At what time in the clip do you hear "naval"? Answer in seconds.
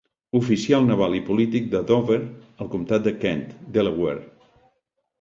0.87-1.17